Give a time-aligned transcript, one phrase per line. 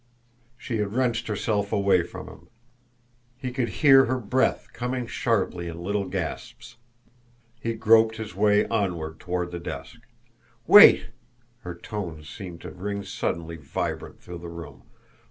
[0.57, 2.47] She had wrenched herself away from him.
[3.37, 6.77] He could hear her breath coming sharply in little gasps.
[7.59, 9.99] He groped his way onward toward the desk.
[10.65, 11.09] "WAIT!"
[11.59, 14.81] her tones seemed to ring suddenly vibrant through the room.